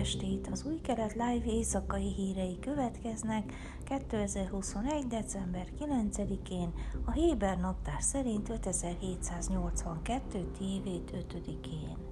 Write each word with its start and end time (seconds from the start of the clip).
estét! 0.00 0.48
Az 0.52 0.64
új 0.66 0.80
kelet 0.80 1.12
live 1.12 1.44
éjszakai 1.44 2.12
hírei 2.12 2.58
következnek 2.60 3.52
2021. 3.84 5.06
december 5.06 5.66
9-én, 5.80 6.72
a 7.04 7.10
Héber 7.10 7.58
naptár 7.58 8.02
szerint 8.02 8.48
5782. 8.48 10.50
tévét 10.58 11.26
5-én. 11.32 12.09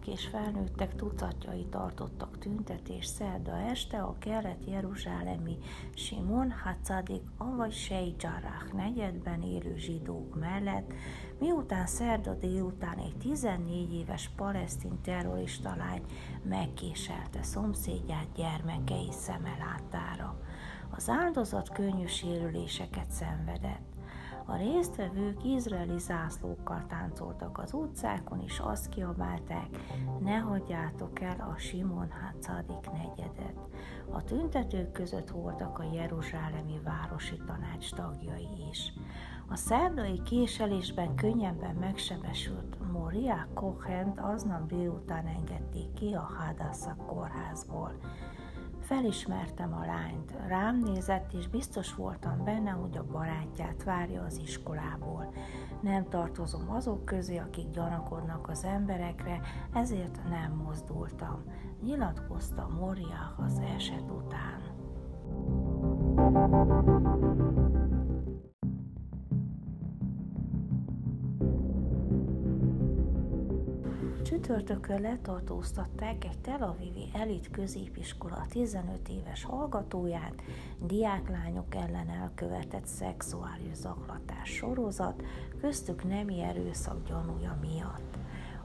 Fiatalok 0.00 0.06
és 0.06 0.26
felnőttek 0.26 0.94
tucatjai 0.94 1.66
tartottak 1.70 2.38
tüntetés 2.38 3.06
szerda 3.06 3.58
este 3.58 4.02
a 4.02 4.16
kelet-jeruzsálemi 4.18 5.58
Simon 5.94 6.50
Hatzadik, 6.50 7.22
avagy 7.36 7.72
Sej 7.72 8.14
Jarrah 8.18 8.72
negyedben 8.72 9.42
élő 9.42 9.76
zsidók 9.76 10.38
mellett, 10.38 10.92
miután 11.38 11.86
szerda 11.86 12.34
délután 12.34 12.98
egy 12.98 13.16
14 13.16 13.92
éves 13.92 14.30
palesztin 14.36 15.00
terrorista 15.02 15.74
lány 15.76 16.02
megkéselte 16.42 17.42
szomszédját 17.42 18.32
gyermekei 18.34 19.08
szeme 19.10 19.56
látára. 19.58 20.40
Az 20.90 21.08
áldozat 21.08 21.72
könnyű 21.72 22.06
sérüléseket 22.06 23.10
szenvedett. 23.10 23.89
A 24.50 24.56
résztvevők 24.56 25.44
izraeli 25.44 25.98
zászlókkal 25.98 26.84
táncoltak 26.88 27.58
az 27.58 27.72
utcákon, 27.72 28.40
és 28.40 28.58
azt 28.58 28.88
kiabálták, 28.88 29.68
ne 30.20 30.36
hagyjátok 30.36 31.20
el 31.20 31.50
a 31.54 31.58
Simon 31.58 32.10
Hatzadik 32.10 32.90
negyedet. 32.90 33.68
A 34.12 34.24
tüntetők 34.24 34.92
között 34.92 35.30
voltak 35.30 35.78
a 35.78 35.92
Jeruzsálemi 35.92 36.80
Városi 36.84 37.36
Tanács 37.46 37.92
tagjai 37.92 38.48
is. 38.70 38.92
A 39.48 39.56
szerdai 39.56 40.22
késelésben 40.22 41.14
könnyebben 41.14 41.74
megsebesült 41.74 42.92
Moria 42.92 43.48
Kohent 43.54 44.20
aznap 44.20 44.66
délután 44.66 45.26
engedték 45.26 45.92
ki 45.92 46.12
a 46.14 46.30
Hadassah 46.38 46.96
kórházból. 47.06 47.92
Felismertem 48.90 49.74
a 49.74 49.84
lányt, 49.86 50.34
rám 50.48 50.78
nézett, 50.78 51.32
és 51.32 51.48
biztos 51.48 51.94
voltam 51.94 52.44
benne, 52.44 52.70
hogy 52.70 52.96
a 52.96 53.04
barátját 53.12 53.84
várja 53.84 54.22
az 54.22 54.38
iskolából. 54.38 55.34
Nem 55.80 56.08
tartozom 56.08 56.70
azok 56.70 57.04
közé, 57.04 57.36
akik 57.36 57.70
gyanakodnak 57.70 58.48
az 58.48 58.64
emberekre, 58.64 59.40
ezért 59.72 60.20
nem 60.28 60.52
mozdultam. 60.64 61.44
Nyilatkozta 61.82 62.68
Moria 62.80 63.34
az 63.36 63.58
eset 63.76 64.10
után. 64.10 64.60
Csütörtökön 74.30 75.00
letartóztatták 75.00 76.24
egy 76.24 76.38
Tel 76.38 76.62
Avivi 76.62 77.10
elit 77.12 77.50
középiskola 77.50 78.46
15 78.48 79.08
éves 79.08 79.44
hallgatóját, 79.44 80.42
diáklányok 80.82 81.74
ellen 81.74 82.08
elkövetett 82.08 82.86
szexuális 82.86 83.74
zaklatás 83.74 84.48
sorozat, 84.48 85.22
köztük 85.60 86.04
nemi 86.04 86.42
erőszak 86.42 87.06
gyanúja 87.08 87.58
miatt. 87.60 88.18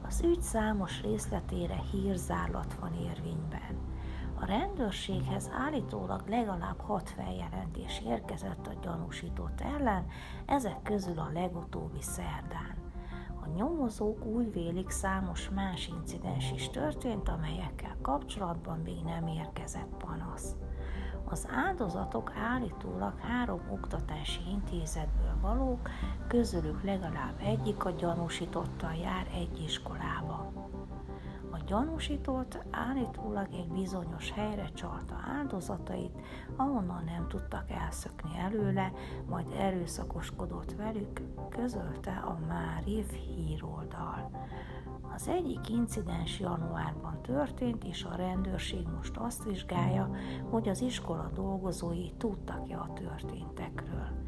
Az 0.08 0.22
ügy 0.24 0.40
számos 0.40 1.02
részletére 1.02 1.80
hírzárlat 1.92 2.74
van 2.74 2.92
érvényben. 2.94 3.76
A 4.40 4.46
rendőrséghez 4.46 5.50
állítólag 5.52 6.28
legalább 6.28 6.80
hat 6.80 7.10
feljelentés 7.10 8.02
érkezett 8.06 8.66
a 8.66 8.78
gyanúsított 8.82 9.60
ellen, 9.60 10.06
ezek 10.46 10.82
közül 10.82 11.18
a 11.18 11.30
legutóbbi 11.32 12.02
szerdán. 12.02 12.85
A 13.46 13.56
nyomozók 13.56 14.24
úgy 14.24 14.52
vélik 14.52 14.90
számos 14.90 15.50
más 15.50 15.88
incidens 15.88 16.52
is 16.52 16.68
történt, 16.68 17.28
amelyekkel 17.28 17.96
kapcsolatban 18.02 18.78
még 18.78 19.02
nem 19.04 19.26
érkezett 19.26 19.94
panasz. 19.98 20.54
Az 21.24 21.48
áldozatok 21.50 22.32
állítólag 22.36 23.18
három 23.20 23.60
oktatási 23.70 24.40
intézetből 24.50 25.36
valók, 25.40 25.90
közülük 26.28 26.82
legalább 26.82 27.40
egyik 27.40 27.84
a 27.84 27.90
gyanúsítottal 27.90 28.94
jár 28.94 29.26
egy 29.34 29.62
iskolába. 29.64 30.45
Gyanúsított 31.66 32.58
állítólag 32.70 33.46
egy 33.52 33.68
bizonyos 33.68 34.30
helyre 34.30 34.68
csalta 34.74 35.14
áldozatait, 35.38 36.20
ahonnan 36.56 37.04
nem 37.04 37.28
tudtak 37.28 37.70
elszökni 37.70 38.38
előle, 38.38 38.92
majd 39.28 39.46
erőszakoskodott 39.58 40.72
velük, 40.72 41.20
közölte 41.48 42.12
a 42.12 42.38
Máriv 42.48 43.10
híroldal. 43.10 44.30
Az 45.14 45.28
egyik 45.28 45.68
incidens 45.68 46.40
januárban 46.40 47.22
történt, 47.22 47.84
és 47.84 48.04
a 48.04 48.16
rendőrség 48.16 48.86
most 48.96 49.16
azt 49.16 49.44
vizsgálja, 49.44 50.10
hogy 50.50 50.68
az 50.68 50.80
iskola 50.80 51.30
dolgozói 51.34 52.10
tudtak-e 52.16 52.78
a 52.78 52.92
történtekről 52.92 54.25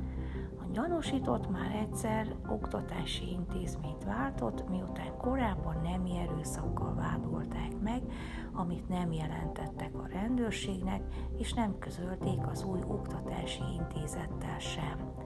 gyanúsított 0.72 1.50
már 1.50 1.74
egyszer 1.74 2.34
oktatási 2.48 3.30
intézményt 3.30 4.04
váltott, 4.04 4.68
miután 4.68 5.16
korábban 5.16 5.80
nemi 5.82 6.16
erőszakkal 6.16 6.94
vádolták 6.94 7.80
meg, 7.82 8.02
amit 8.52 8.88
nem 8.88 9.12
jelentettek 9.12 9.94
a 9.94 10.06
rendőrségnek, 10.06 11.02
és 11.38 11.52
nem 11.52 11.78
közölték 11.78 12.46
az 12.46 12.64
új 12.64 12.80
oktatási 12.86 13.62
intézettel 13.78 14.58
sem. 14.58 15.18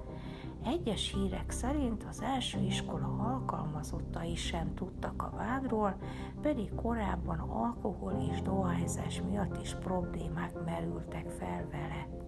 Egyes 0.65 1.13
hírek 1.15 1.51
szerint 1.51 2.05
az 2.09 2.23
első 2.23 2.59
iskola 2.61 3.07
alkalmazottai 3.07 4.35
sem 4.35 4.75
tudtak 4.75 5.23
a 5.23 5.37
vádról, 5.37 5.97
pedig 6.41 6.75
korábban 6.75 7.39
alkohol 7.39 8.27
és 8.31 8.43
dohányzás 8.43 9.23
miatt 9.23 9.61
is 9.63 9.75
problémák 9.75 10.65
merültek 10.65 11.29
fel 11.31 11.69
vele. 11.71 12.22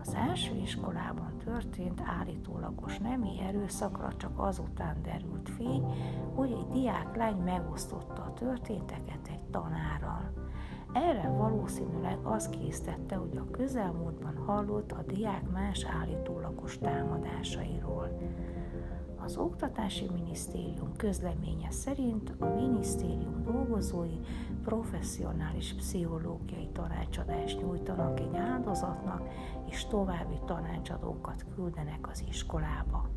Az 0.00 0.14
első 0.14 0.54
iskolában 0.54 1.36
történt 1.44 2.02
állítólagos 2.04 2.98
nemi 2.98 3.40
erőszakra 3.40 4.12
csak 4.16 4.32
azután 4.36 5.02
derült 5.02 5.48
fény, 5.48 5.84
hogy 6.34 6.52
egy 6.52 6.66
diáklány 6.66 7.36
megosztotta 7.36 8.22
a 8.22 8.32
történteket 8.32 9.28
egy 9.28 9.44
tanárral. 9.50 10.32
Erre 10.92 11.28
valószínűleg 11.28 12.18
az 12.22 12.48
késztette, 12.48 13.16
hogy 13.16 13.36
a 13.36 13.50
közelmúltban 13.50 14.36
hallott 14.46 14.92
a 14.92 15.02
diák 15.06 15.50
más 15.50 15.84
állítólagos 15.84 16.78
támadásairól. 16.78 18.18
Az 19.16 19.36
Oktatási 19.36 20.06
Minisztérium 20.14 20.96
közleménye 20.96 21.70
szerint 21.70 22.34
a 22.38 22.46
minisztérium 22.46 23.19
dolgozói 23.70 24.18
professzionális 24.64 25.74
pszichológiai 25.74 26.68
tanácsadást 26.72 27.60
nyújtanak 27.60 28.20
egy 28.20 28.36
áldozatnak, 28.36 29.28
és 29.68 29.86
további 29.86 30.38
tanácsadókat 30.46 31.44
küldenek 31.54 32.08
az 32.08 32.24
iskolába. 32.28 33.08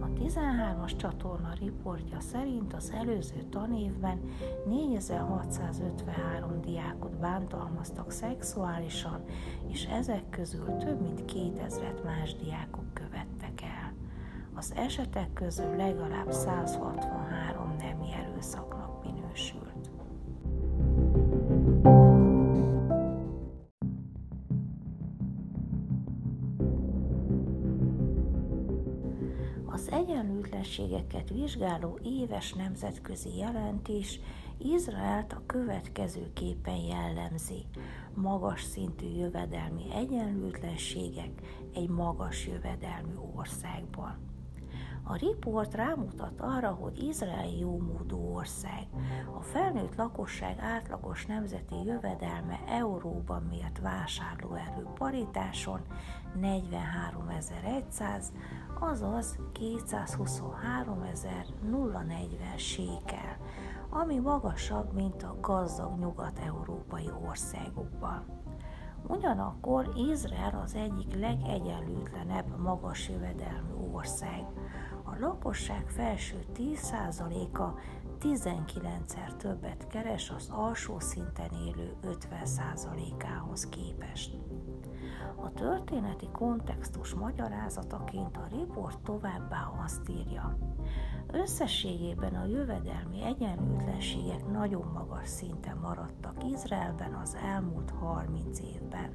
A 0.00 0.06
13-as 0.06 0.96
csatorna 0.96 1.52
riportja 1.60 2.20
szerint 2.20 2.74
az 2.74 2.92
előző 2.94 3.42
tanévben 3.50 4.20
4653 4.66 6.60
diákot 6.60 7.18
bántalmaztak 7.18 8.10
szexuálisan, 8.10 9.24
és 9.68 9.84
ezek 9.84 10.28
közül 10.30 10.76
több 10.76 11.00
mint 11.00 11.22
2000-et 11.26 12.04
más 12.04 12.36
diákok 12.36 12.92
követtek 12.92 13.62
el. 13.62 13.94
Az 14.54 14.72
esetek 14.76 15.32
közül 15.32 15.76
legalább 15.76 16.32
163 16.32 17.74
nemi 17.78 18.12
erőszaknak 18.12 18.75
minősült. 19.36 19.90
Az 29.66 29.90
egyenlőtlenségeket 29.90 31.30
vizsgáló 31.30 31.98
éves 32.02 32.52
nemzetközi 32.52 33.36
jelentés 33.36 34.20
Izraelt 34.58 35.32
a 35.32 35.42
következő 35.46 36.30
képen 36.32 36.76
jellemzi. 36.76 37.66
Magas 38.14 38.62
szintű 38.62 39.06
jövedelmi 39.06 39.84
egyenlőtlenségek 39.94 41.30
egy 41.74 41.88
magas 41.88 42.46
jövedelmű 42.46 43.14
országban. 43.34 44.35
A 45.08 45.16
riport 45.16 45.74
rámutat 45.74 46.40
arra, 46.40 46.70
hogy 46.70 47.02
Izrael 47.02 47.48
jómódú 47.48 48.34
ország. 48.34 48.86
A 49.38 49.40
felnőtt 49.40 49.96
lakosság 49.96 50.58
átlagos 50.58 51.26
nemzeti 51.26 51.84
jövedelme 51.84 52.60
euróban 52.68 53.42
mért 53.42 53.78
vásárlóerő 53.78 54.86
paritáson 54.94 55.80
43.100, 56.40 58.24
azaz 58.80 59.38
223.040 59.60 62.56
sékel, 62.56 63.36
ami 63.90 64.18
magasabb, 64.18 64.92
mint 64.92 65.22
a 65.22 65.36
gazdag 65.40 65.98
nyugat-európai 65.98 67.10
országokban. 67.28 68.24
Ugyanakkor 69.08 69.92
Izrael 70.10 70.60
az 70.64 70.74
egyik 70.74 71.14
legegyenlőtlenebb 71.14 72.58
magas 72.58 73.08
jövedelmű 73.08 73.72
ország. 73.92 74.44
A 75.16 75.20
lakosság 75.20 75.84
felső 75.88 76.44
10%-a 76.54 77.80
19-szer 78.20 79.36
többet 79.36 79.86
keres 79.86 80.30
az 80.30 80.48
alsó 80.52 80.98
szinten 80.98 81.50
élő 81.66 81.96
50%-ához 82.02 83.68
képest. 83.68 84.38
A 85.36 85.52
történeti 85.52 86.28
kontextus 86.32 87.14
magyarázataként 87.14 88.36
a 88.36 88.46
riport 88.50 89.00
továbbá 89.00 89.72
azt 89.84 90.08
írja, 90.08 90.58
Összességében 91.32 92.34
a 92.34 92.44
jövedelmi 92.44 93.22
egyenlőtlenségek 93.22 94.46
nagyon 94.52 94.86
magas 94.94 95.28
szinten 95.28 95.76
maradtak 95.76 96.44
Izraelben 96.52 97.14
az 97.14 97.36
elmúlt 97.44 97.90
30 97.90 98.60
évben. 98.60 99.12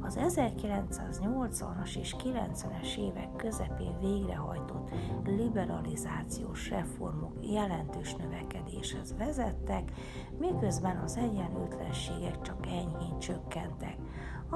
Az 0.00 0.18
1980-as 0.20 1.98
és 1.98 2.16
90-es 2.24 2.96
évek 2.98 3.36
közepén 3.36 3.98
végrehajtott 4.00 4.90
liberalizációs 5.24 6.70
reformok 6.70 7.32
jelentős 7.52 8.14
növekedéshez 8.14 9.14
vezettek, 9.16 9.92
miközben 10.38 10.96
az 10.96 11.16
egyenlőtlenségek 11.16 12.40
csak 12.40 12.66
enyhén 12.66 13.18
csökkentek 13.18 13.96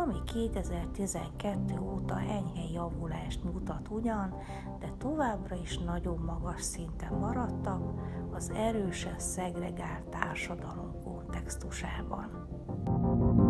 ami 0.03 0.23
2012 0.25 1.81
óta 1.81 2.21
enyhe 2.21 2.73
javulást 2.73 3.45
mutat 3.45 3.89
ugyan, 3.91 4.35
de 4.81 4.93
továbbra 4.99 5.57
is 5.63 5.79
nagyon 5.79 6.19
magas 6.19 6.63
szinten 6.63 7.13
maradtak 7.13 7.83
az 8.31 8.51
erősen 8.51 9.19
szegregált 9.19 10.09
társadalom 10.11 11.03
kontextusában. 11.05 12.49
Időjárás 12.87 13.48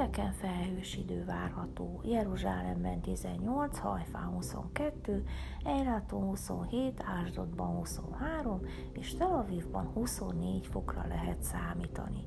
Pénteken 0.00 0.32
felhős 0.32 0.96
idő 0.96 1.24
várható, 1.24 2.00
Jeruzsálemben 2.04 3.00
18, 3.00 3.78
Hajfán 3.78 4.26
22, 4.26 5.24
Eiláton 5.64 6.22
27, 6.22 7.04
Ásdodban 7.22 7.66
23 7.66 8.60
és 8.92 9.14
Tel 9.14 9.32
Avivban 9.32 9.86
24 9.86 10.66
fokra 10.66 11.04
lehet 11.08 11.42
számítani. 11.42 12.24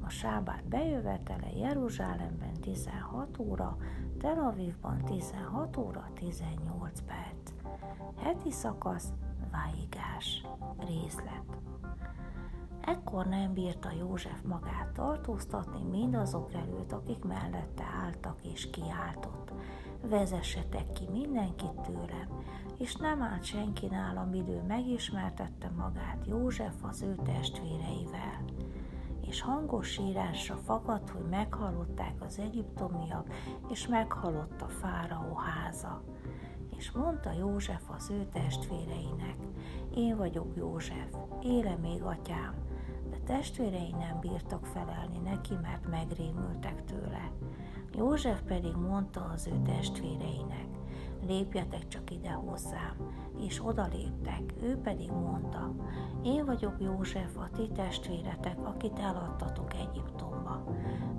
A 0.00 0.08
sábát 0.08 0.64
bejövetele 0.68 1.50
Jeruzsálemben 1.56 2.52
16 2.60 3.38
óra, 3.38 3.76
Tel 4.18 4.38
Avivban 4.38 5.04
16 5.04 5.76
óra 5.76 6.10
18 6.14 7.00
perc. 7.00 7.52
Heti 8.22 8.50
szakasz, 8.50 9.12
váigás, 9.50 10.46
részlet. 10.86 11.58
Ekkor 12.88 13.26
nem 13.26 13.52
bírta 13.52 13.90
József 13.98 14.42
magát 14.42 14.92
tartóztatni 14.92 15.82
mindazok 15.98 16.52
előtt, 16.52 16.92
akik 16.92 17.24
mellette 17.24 17.84
álltak 18.04 18.44
és 18.44 18.70
kiáltott. 18.70 19.52
Vezessetek 20.02 20.92
ki 20.92 21.08
mindenkit 21.12 21.80
tőlem, 21.80 22.28
és 22.78 22.96
nem 22.96 23.22
állt 23.22 23.44
senki 23.44 23.86
nálam 23.86 24.34
idő 24.34 24.62
megismertette 24.68 25.70
magát 25.76 26.26
József 26.26 26.84
az 26.84 27.02
ő 27.02 27.14
testvéreivel. 27.24 28.44
És 29.20 29.40
hangos 29.40 29.88
sírásra 29.88 30.56
fakadt, 30.56 31.10
hogy 31.10 31.24
meghallották 31.30 32.14
az 32.20 32.38
egyiptomiak, 32.38 33.34
és 33.70 33.86
meghalott 33.86 34.62
a 34.62 34.68
fáraó 34.68 35.34
háza. 35.34 36.02
És 36.76 36.90
mondta 36.90 37.32
József 37.32 37.90
az 37.96 38.10
ő 38.10 38.26
testvéreinek, 38.32 39.36
én 39.94 40.16
vagyok 40.16 40.56
József, 40.56 41.14
éle 41.42 41.76
még 41.76 42.02
atyám, 42.02 42.67
Testvérei 43.26 43.94
nem 43.98 44.20
bírtak 44.20 44.66
felelni 44.66 45.18
neki, 45.18 45.54
mert 45.62 45.88
megrémültek 45.88 46.84
tőle. 46.84 47.30
József 47.96 48.40
pedig 48.42 48.74
mondta 48.74 49.30
az 49.34 49.46
ő 49.46 49.62
testvéreinek, 49.64 50.66
lépjetek 51.26 51.88
csak 51.88 52.10
ide 52.10 52.30
hozzám, 52.30 52.96
és 53.38 53.64
odaléptek, 53.64 54.54
ő 54.62 54.76
pedig 54.76 55.10
mondta, 55.10 55.74
én 56.22 56.44
vagyok 56.44 56.80
József, 56.80 57.36
a 57.36 57.48
ti 57.56 57.68
testvéretek, 57.68 58.58
akit 58.66 58.98
eladtatok 58.98 59.74
Egyiptomba. 59.74 60.37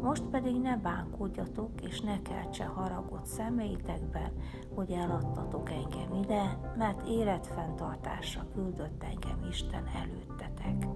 Most 0.02 0.24
pedig 0.24 0.62
ne 0.62 0.78
bánkodjatok, 0.78 1.82
és 1.82 2.02
ne 2.02 2.22
keltse 2.22 2.66
haragot 2.66 3.26
szemeitekben, 3.26 4.32
hogy 4.76 4.92
eladtatok 4.92 5.70
engem 5.72 6.14
ide, 6.24 6.60
mert 6.78 7.08
életfenntartásra 7.08 8.46
küldött 8.54 9.04
engem 9.04 9.48
Isten 9.50 9.84
előttetek 9.96 10.88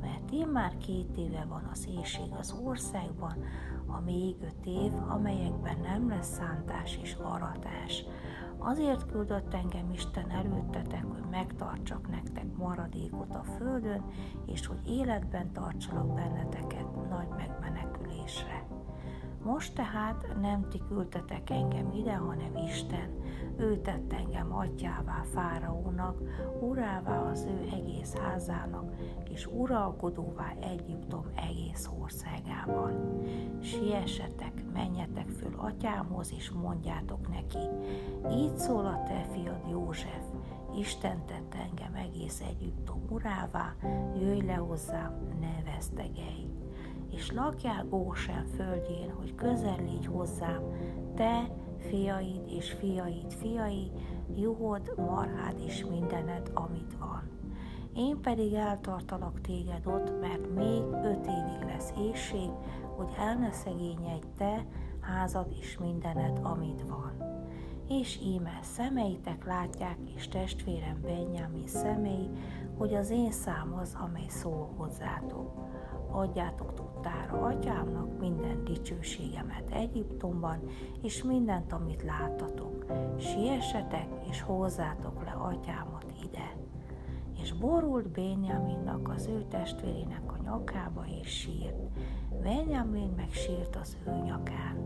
mert 0.00 0.52
már 0.52 0.76
két 0.76 1.16
éve 1.16 1.44
van 1.48 1.68
az 1.72 1.88
éjség 1.98 2.32
az 2.38 2.54
országban, 2.64 3.44
a 3.86 4.00
még 4.00 4.36
öt 4.40 4.66
év, 4.66 4.92
amelyekben 5.08 5.76
nem 5.82 6.08
lesz 6.08 6.34
szántás 6.34 6.98
és 7.02 7.16
aratás. 7.22 8.04
Azért 8.58 9.06
küldött 9.06 9.54
engem 9.54 9.90
Isten 9.92 10.30
előttetek, 10.30 11.04
hogy 11.04 11.24
megtartsak 11.30 12.08
nektek 12.10 12.56
maradékot 12.56 13.34
a 13.34 13.42
földön, 13.42 14.04
és 14.46 14.66
hogy 14.66 14.88
életben 14.88 15.52
tartsalak 15.52 16.14
benneteket 16.14 17.08
nagy 17.08 17.28
megmenekülésre. 18.22 18.66
Most 19.44 19.74
tehát 19.74 20.26
nem 20.40 20.68
ti 20.68 20.82
küldtetek 20.88 21.50
engem 21.50 21.92
ide, 21.92 22.14
hanem 22.14 22.56
Isten. 22.66 23.20
Ő 23.56 23.80
tett 23.80 24.12
engem 24.12 24.54
atyává 24.54 25.22
Fáraónak, 25.32 26.22
urává 26.60 27.30
az 27.30 27.44
ő 27.44 27.68
egész 27.72 28.16
házának, 28.16 28.92
és 29.30 29.46
uralkodóvá 29.46 30.52
Egyiptom 30.60 31.24
egész 31.34 31.90
országában. 32.00 33.22
Siessetek, 33.60 34.64
menjetek 34.72 35.28
föl 35.28 35.54
atyámhoz, 35.56 36.32
és 36.36 36.50
mondjátok 36.50 37.28
neki, 37.28 37.68
így 38.30 38.58
szól 38.58 38.86
a 38.86 39.02
te 39.06 39.26
fiad 39.32 39.68
József, 39.70 40.24
Isten 40.78 41.24
tett 41.26 41.54
engem 41.54 41.94
egész 41.94 42.40
Egyiptom 42.40 43.02
urává, 43.08 43.74
jöjj 44.20 44.46
le 44.46 44.54
hozzám, 44.54 45.12
ne 45.40 45.72
vesztegelj 45.72 46.51
és 47.12 47.32
lakjál 47.32 47.86
Gósen 47.88 48.44
földjén, 48.44 49.10
hogy 49.10 49.34
közel 49.34 49.78
légy 49.78 50.06
hozzám, 50.06 50.62
te, 51.14 51.50
fiaid 51.78 52.42
és 52.46 52.70
fiaid 52.70 53.32
fiai, 53.32 53.90
juhod, 54.36 54.92
marhád 54.96 55.60
és 55.66 55.84
mindened, 55.90 56.50
amit 56.54 56.96
van. 56.98 57.30
Én 57.94 58.20
pedig 58.20 58.54
eltartalak 58.54 59.40
téged 59.40 59.86
ott, 59.86 60.20
mert 60.20 60.54
még 60.54 60.82
öt 61.04 61.26
évig 61.26 61.64
lesz 61.66 61.92
éjség, 61.98 62.50
hogy 62.96 63.12
el 63.18 63.34
ne 63.34 63.52
szegényedj 63.52 64.26
te, 64.36 64.66
házad 65.00 65.54
és 65.60 65.78
mindened, 65.78 66.40
amit 66.42 66.84
van. 66.88 67.12
És 67.88 68.20
íme 68.22 68.58
szemeitek 68.62 69.44
látják, 69.44 69.98
és 70.16 70.28
testvérem 70.28 71.00
Benjamin 71.02 71.66
szemei, 71.66 72.30
hogy 72.78 72.94
az 72.94 73.10
én 73.10 73.30
szám 73.30 73.74
az, 73.80 73.96
amely 74.04 74.28
szól 74.28 74.72
hozzátok. 74.76 75.50
Adjátok 76.10 76.74
tudtára 77.02 77.40
atyámnak 77.40 78.18
minden 78.20 78.64
dicsőségemet 78.64 79.70
Egyiptomban, 79.70 80.58
és 81.02 81.22
mindent, 81.22 81.72
amit 81.72 82.02
láttatok. 82.02 82.86
Siessetek, 83.18 84.08
és 84.30 84.42
hozzátok 84.42 85.24
le 85.24 85.30
atyámat 85.30 86.12
ide. 86.24 86.56
És 87.42 87.52
borult 87.52 88.08
Benjaminnak 88.08 89.08
az 89.08 89.26
ő 89.26 89.44
testvérének 89.48 90.32
a 90.32 90.42
nyakába, 90.42 91.04
és 91.20 91.28
sírt. 91.28 91.76
Benjamin 92.42 93.12
meg 93.16 93.30
sírt 93.30 93.76
az 93.76 93.96
ő 94.06 94.10
nyakán. 94.24 94.76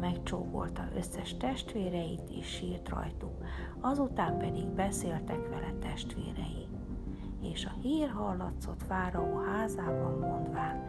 Megcsókolta 0.00 0.82
összes 0.96 1.36
testvéreit, 1.36 2.30
és 2.30 2.46
sírt 2.46 2.88
rajtuk. 2.88 3.44
Azután 3.80 4.38
pedig 4.38 4.66
beszéltek 4.66 5.48
vele 5.48 5.72
testvérei 5.80 6.66
és 7.52 7.64
a 7.64 7.72
hír 7.82 8.10
hallatszott 8.10 8.82
Fáraó 8.82 9.38
házában 9.38 10.18
mondván, 10.18 10.88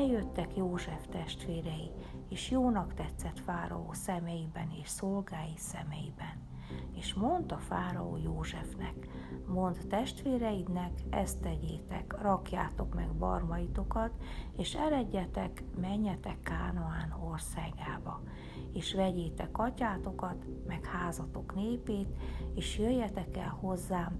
eljöttek 0.00 0.56
József 0.56 1.06
testvérei, 1.10 1.90
és 2.28 2.50
jónak 2.50 2.94
tetszett 2.94 3.38
Fáraó 3.38 3.92
szemeiben 3.92 4.70
és 4.82 4.88
szolgái 4.88 5.56
szemeiben. 5.56 6.48
És 6.94 7.14
mondta 7.14 7.58
Fáraó 7.58 8.16
Józsefnek, 8.16 9.08
mond 9.46 9.78
testvéreidnek, 9.88 10.90
ezt 11.10 11.40
tegyétek, 11.40 12.22
rakjátok 12.22 12.94
meg 12.94 13.14
barmaitokat, 13.14 14.10
és 14.56 14.74
eredjetek, 14.74 15.64
menjetek 15.80 16.40
Kánoán 16.40 17.16
országába, 17.30 18.22
és 18.72 18.94
vegyétek 18.94 19.58
atyátokat, 19.58 20.44
meg 20.66 20.84
házatok 20.84 21.54
népét, 21.54 22.08
és 22.54 22.78
jöjjetek 22.78 23.36
el 23.36 23.56
hozzám, 23.60 24.18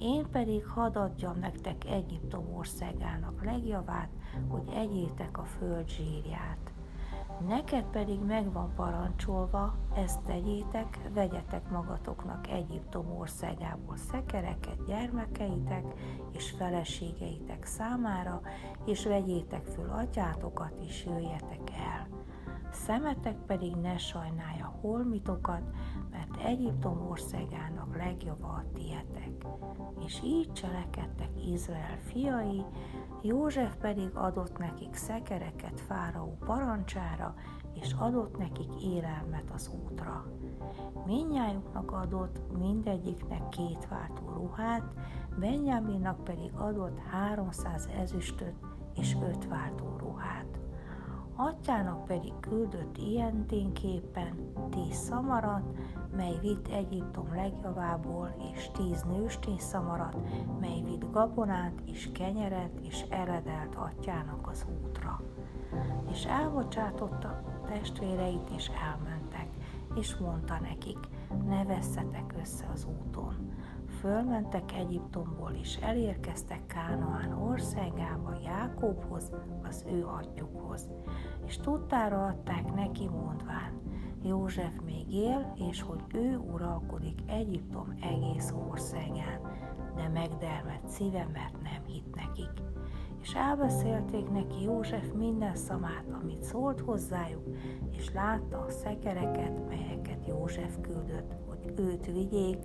én 0.00 0.26
pedig 0.30 0.66
hadd 0.66 0.96
adjam 0.96 1.38
nektek 1.38 1.84
Egyiptom 1.84 2.54
országának 2.54 3.44
legjavát, 3.44 4.08
hogy 4.48 4.72
egyétek 4.74 5.38
a 5.38 5.44
föld 5.44 5.88
zsírját. 5.88 6.58
Neked 7.48 7.84
pedig 7.84 8.20
meg 8.20 8.52
van 8.52 8.74
parancsolva, 8.74 9.74
ezt 9.94 10.20
tegyétek, 10.20 10.98
vegyetek 11.14 11.70
magatoknak 11.70 12.48
Egyiptom 12.48 13.18
országából 13.18 13.96
szekereket 13.96 14.84
gyermekeitek 14.86 15.84
és 16.32 16.50
feleségeitek 16.50 17.64
számára, 17.64 18.40
és 18.84 19.04
vegyétek 19.04 19.64
föl 19.64 19.90
atyátokat, 19.90 20.72
és 20.86 21.04
jöjjetek 21.04 21.70
el. 21.70 22.08
Szemetek 22.72 23.36
pedig 23.46 23.74
ne 23.74 23.98
sajnálja 23.98 24.74
holmitokat, 24.80 25.62
mert 26.10 26.36
Egyiptom 26.44 27.08
országának 27.08 27.96
legjobb 27.96 28.42
a 28.42 28.64
tietek. 28.74 29.46
És 30.06 30.20
így 30.24 30.52
cselekedtek 30.52 31.30
Izrael 31.46 31.98
fiai, 31.98 32.64
József 33.22 33.76
pedig 33.76 34.10
adott 34.14 34.58
nekik 34.58 34.94
szekereket 34.94 35.80
Fáraó 35.80 36.36
parancsára, 36.44 37.34
és 37.72 37.92
adott 37.98 38.38
nekik 38.38 38.82
élelmet 38.82 39.50
az 39.54 39.70
útra. 39.84 40.24
Mindnyájuknak 41.06 41.92
adott 41.92 42.58
mindegyiknek 42.58 43.48
két 43.48 43.88
váltó 43.88 44.32
ruhát, 44.32 44.92
Benjaminnak 45.38 46.24
pedig 46.24 46.52
adott 46.54 46.98
300 46.98 47.88
ezüstöt 47.98 48.54
és 48.94 49.16
öt 49.28 49.48
váltó 49.48 49.96
ruhát. 49.98 50.60
Atyának 51.42 52.04
pedig 52.04 52.32
küldött 52.40 52.96
ilyentényképpen 52.98 54.52
tíz 54.70 54.94
szamarat, 54.94 55.62
mely 56.16 56.38
vitt 56.40 56.68
Egyiptom 56.68 57.34
legjavából, 57.34 58.34
és 58.52 58.70
tíz 58.72 59.02
nőstény 59.02 59.58
szamarat, 59.58 60.16
mely 60.60 60.82
vitt 60.84 61.10
gabonát 61.12 61.82
és 61.86 62.08
kenyeret, 62.12 62.80
és 62.82 63.04
eredelt 63.08 63.74
atyának 63.74 64.48
az 64.48 64.66
útra. 64.84 65.20
És 66.10 66.24
elbocsátotta 66.24 67.42
testvéreit, 67.66 68.50
és 68.56 68.70
elmentek, 68.90 69.48
és 69.94 70.16
mondta 70.16 70.58
nekik, 70.60 70.98
ne 71.46 71.64
vesszetek 71.64 72.34
össze 72.40 72.68
az 72.72 72.86
úton. 73.04 73.52
Fölmentek 74.00 74.72
Egyiptomból, 74.72 75.50
és 75.60 75.76
elérkeztek 75.76 76.66
Kánaán 76.66 77.32
országába 77.32 78.38
Jákobhoz, 78.44 79.32
az 79.62 79.84
ő 79.88 80.06
atyukhoz 80.06 80.90
és 81.50 81.56
tudtára 81.56 82.24
adták 82.24 82.74
neki 82.74 83.08
mondván, 83.08 83.80
József 84.22 84.80
még 84.84 85.12
él, 85.14 85.52
és 85.70 85.82
hogy 85.82 86.00
ő 86.14 86.36
uralkodik 86.36 87.18
Egyiptom 87.26 87.98
egész 88.02 88.54
országán, 88.70 89.40
de 89.96 90.08
megdermett 90.08 90.86
szíve, 90.86 91.28
mert 91.32 91.62
nem 91.62 91.84
hitt 91.86 92.14
nekik. 92.14 92.50
És 93.22 93.34
elbeszélték 93.34 94.30
neki 94.30 94.62
József 94.62 95.12
minden 95.12 95.56
szamát, 95.56 96.04
amit 96.20 96.42
szólt 96.42 96.80
hozzájuk, 96.80 97.48
és 97.90 98.12
látta 98.12 98.58
a 98.58 98.70
szekereket, 98.70 99.68
melyeket 99.68 100.26
József 100.26 100.76
küldött, 100.80 101.34
hogy 101.48 101.72
őt 101.76 102.06
vigyék, 102.06 102.58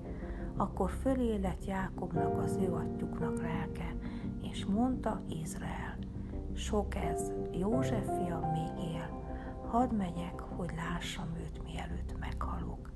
akkor 0.58 0.90
fölé 0.90 1.36
lett 1.36 1.66
Jákobnak 1.66 2.38
az 2.38 2.58
ő 2.62 2.74
atyuknak 2.74 3.42
lelke, 3.42 3.96
és 4.42 4.66
mondta 4.66 5.22
Izrael, 5.28 5.98
sok 6.54 6.96
ez, 6.96 7.32
József 7.52 8.06
fia 8.06 8.52
még 8.54 8.86
él, 8.94 9.24
hadd 9.68 9.94
megyek, 9.94 10.40
hogy 10.40 10.72
lássam 10.76 11.28
őt, 11.40 11.64
mielőtt 11.64 12.20
meghalok. 12.20 12.92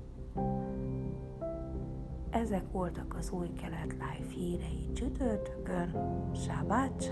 Ezek 2.30 2.72
voltak 2.72 3.14
az 3.18 3.30
új 3.30 3.52
kelet 3.52 3.92
life 3.92 4.30
hírei 4.34 4.92
csütörtökön, 4.92 5.90
Shabbat! 6.34 7.10